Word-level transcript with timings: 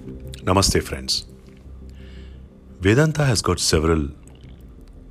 Namaste, 0.00 0.82
friends. 0.82 1.26
Vedanta 2.80 3.24
has 3.24 3.42
got 3.42 3.60
several 3.60 4.08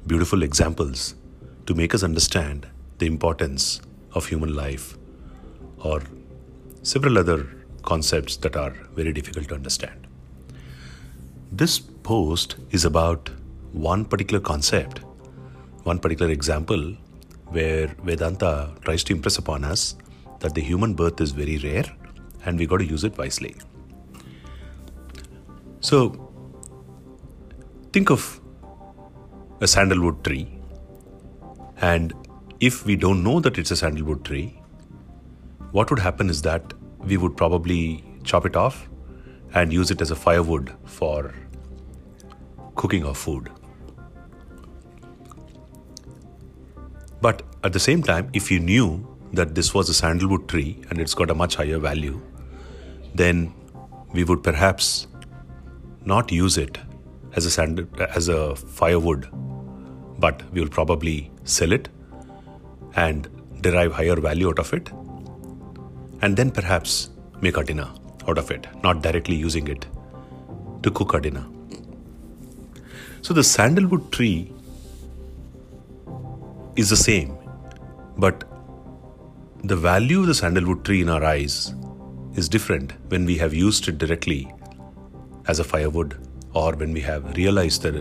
beautiful 0.07 0.41
examples 0.41 1.15
to 1.67 1.75
make 1.75 1.93
us 1.93 2.01
understand 2.01 2.67
the 2.97 3.05
importance 3.05 3.81
of 4.13 4.25
human 4.25 4.55
life 4.55 4.97
or 5.77 6.01
several 6.81 7.19
other 7.19 7.47
concepts 7.83 8.37
that 8.37 8.55
are 8.55 8.71
very 8.95 9.13
difficult 9.13 9.47
to 9.49 9.55
understand. 9.55 10.07
This 11.51 11.77
post 11.77 12.55
is 12.71 12.85
about 12.85 13.29
one 13.71 14.05
particular 14.05 14.41
concept, 14.41 15.01
one 15.83 15.99
particular 15.99 16.31
example 16.31 16.95
where 17.47 17.87
Vedanta 18.03 18.73
tries 18.81 19.03
to 19.03 19.13
impress 19.13 19.37
upon 19.37 19.63
us 19.63 19.95
that 20.39 20.55
the 20.55 20.61
human 20.61 20.95
birth 20.95 21.21
is 21.21 21.31
very 21.31 21.57
rare 21.59 21.85
and 22.45 22.57
we 22.57 22.65
got 22.65 22.77
to 22.77 22.85
use 22.85 23.03
it 23.03 23.17
wisely. 23.17 23.55
So, 25.81 26.31
think 27.93 28.09
of 28.11 28.41
a 29.61 29.67
sandalwood 29.67 30.23
tree, 30.25 30.47
and 31.81 32.13
if 32.59 32.85
we 32.85 32.97
don't 32.97 33.23
know 33.23 33.39
that 33.39 33.57
it's 33.57 33.71
a 33.71 33.77
sandalwood 33.77 34.25
tree, 34.25 34.61
what 35.71 35.89
would 35.89 35.99
happen 35.99 36.29
is 36.29 36.41
that 36.41 36.73
we 36.99 37.15
would 37.15 37.37
probably 37.37 38.03
chop 38.23 38.45
it 38.45 38.57
off 38.57 38.89
and 39.53 39.71
use 39.71 39.89
it 39.89 40.01
as 40.01 40.11
a 40.11 40.15
firewood 40.15 40.75
for 40.85 41.33
cooking 42.75 43.05
our 43.05 43.15
food. 43.15 43.49
But 47.21 47.43
at 47.63 47.71
the 47.71 47.79
same 47.79 48.03
time, 48.03 48.29
if 48.33 48.51
you 48.51 48.59
knew 48.59 49.07
that 49.33 49.55
this 49.55 49.73
was 49.73 49.89
a 49.89 49.93
sandalwood 49.93 50.49
tree 50.49 50.81
and 50.89 50.99
it's 50.99 51.13
got 51.13 51.29
a 51.29 51.35
much 51.35 51.55
higher 51.55 51.79
value, 51.79 52.21
then 53.15 53.53
we 54.13 54.23
would 54.23 54.43
perhaps 54.43 55.07
not 56.11 56.31
use 56.31 56.57
it 56.57 56.77
as 57.35 57.45
a 57.45 57.51
sand, 57.51 57.87
as 58.15 58.27
a 58.27 58.55
firewood, 58.55 59.27
but 60.25 60.41
we 60.51 60.61
will 60.61 60.75
probably 60.79 61.31
sell 61.43 61.71
it 61.71 61.89
and 62.95 63.29
derive 63.61 63.93
higher 63.99 64.15
value 64.15 64.49
out 64.49 64.59
of 64.59 64.73
it, 64.73 64.91
and 66.21 66.35
then 66.35 66.51
perhaps 66.59 67.09
make 67.41 67.57
a 67.57 67.63
dinner 67.63 67.87
out 68.27 68.37
of 68.37 68.51
it, 68.51 68.67
not 68.83 69.01
directly 69.01 69.35
using 69.35 69.67
it 69.67 69.85
to 70.83 70.91
cook 70.91 71.13
a 71.13 71.21
dinner. 71.21 71.45
So 73.21 73.33
the 73.33 73.43
sandalwood 73.43 74.11
tree 74.11 74.51
is 76.75 76.89
the 76.89 76.97
same, 76.97 77.37
but 78.17 78.43
the 79.63 79.75
value 79.75 80.21
of 80.21 80.27
the 80.27 80.33
sandalwood 80.33 80.85
tree 80.85 81.01
in 81.01 81.09
our 81.09 81.23
eyes 81.23 81.73
is 82.35 82.47
different 82.47 82.93
when 83.09 83.25
we 83.25 83.37
have 83.37 83.53
used 83.53 83.87
it 83.89 83.97
directly 83.97 84.41
as 85.49 85.59
a 85.59 85.63
firewood 85.63 86.15
or 86.53 86.73
when 86.81 86.93
we 86.93 87.01
have 87.01 87.23
realized 87.35 87.81
the 87.81 87.93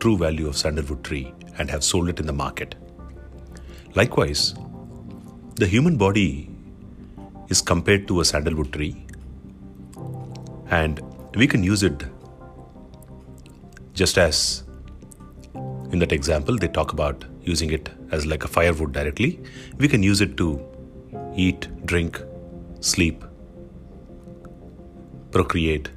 true 0.00 0.16
value 0.18 0.48
of 0.48 0.56
sandalwood 0.56 1.02
tree 1.08 1.32
and 1.58 1.70
have 1.70 1.84
sold 1.84 2.08
it 2.08 2.18
in 2.20 2.26
the 2.26 2.32
market. 2.32 2.74
Likewise, 3.94 4.54
the 5.54 5.66
human 5.66 5.96
body 5.96 6.50
is 7.48 7.60
compared 7.62 8.08
to 8.08 8.20
a 8.20 8.24
sandalwood 8.24 8.72
tree 8.72 8.94
and 10.70 11.00
we 11.36 11.46
can 11.46 11.62
use 11.62 11.82
it 11.82 12.04
just 13.94 14.18
as 14.18 14.64
in 15.92 15.98
that 16.00 16.12
example 16.12 16.58
they 16.58 16.68
talk 16.68 16.92
about 16.92 17.24
using 17.42 17.70
it 17.70 17.88
as 18.10 18.26
like 18.26 18.44
a 18.44 18.48
firewood 18.48 18.92
directly 18.92 19.40
we 19.78 19.88
can 19.88 20.02
use 20.02 20.20
it 20.20 20.36
to 20.36 20.48
eat 21.36 21.68
drink 21.86 22.20
sleep 22.80 23.24
procreate 25.30 25.88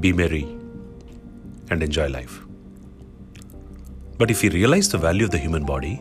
be 0.00 0.12
merry 0.12 0.46
and 1.70 1.82
enjoy 1.82 2.08
life 2.08 2.40
but 4.18 4.30
if 4.30 4.42
we 4.42 4.50
realize 4.50 4.88
the 4.88 4.98
value 4.98 5.24
of 5.24 5.30
the 5.30 5.42
human 5.46 5.64
body 5.64 5.94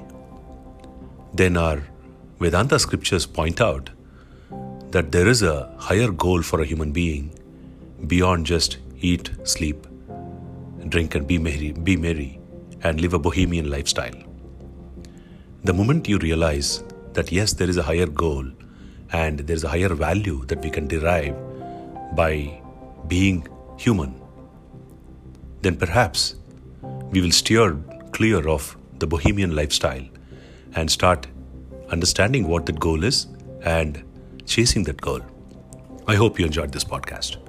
then 1.34 1.58
our 1.66 1.84
vedanta 2.40 2.80
scriptures 2.80 3.26
point 3.26 3.62
out 3.62 3.90
that 4.92 5.12
there 5.12 5.28
is 5.28 5.44
a 5.44 5.58
higher 5.78 6.12
goal 6.12 6.42
for 6.42 6.62
a 6.62 6.66
human 6.66 6.92
being 6.92 7.30
beyond 8.08 8.46
just 8.46 8.78
eat 9.02 9.30
sleep 9.44 9.86
drink 10.90 11.16
and 11.16 11.28
be 11.28 11.38
merry, 11.38 11.72
be 11.72 11.96
merry 11.96 12.40
and 12.84 13.02
live 13.02 13.14
a 13.14 13.20
bohemian 13.20 13.70
lifestyle. 13.70 14.16
The 15.64 15.74
moment 15.74 16.08
you 16.08 16.18
realize 16.18 16.84
that 17.14 17.32
yes, 17.32 17.54
there 17.54 17.70
is 17.70 17.78
a 17.78 17.84
higher 17.84 18.06
goal 18.06 18.46
and 19.12 19.40
there 19.40 19.56
is 19.56 19.64
a 19.64 19.70
higher 19.70 19.94
value 19.94 20.46
that 20.46 20.62
we 20.62 20.70
can 20.70 20.88
derive 20.88 21.36
by 22.16 22.62
being 23.08 23.48
human, 23.78 24.20
then 25.62 25.76
perhaps 25.76 26.36
we 27.12 27.22
will 27.22 27.32
steer 27.32 27.76
clear 28.12 28.48
of 28.48 28.78
the 29.00 29.08
bohemian 29.08 29.56
lifestyle 29.56 30.06
and 30.76 30.90
start 30.90 31.28
understanding 31.90 32.48
what 32.48 32.66
that 32.66 32.80
goal 32.80 33.04
is 33.04 33.28
and 33.64 34.04
chasing 34.46 34.84
that 34.84 35.02
goal. 35.02 35.22
I 36.08 36.16
hope 36.16 36.40
you 36.40 36.46
enjoyed 36.46 36.72
this 36.72 36.84
podcast. 36.84 37.49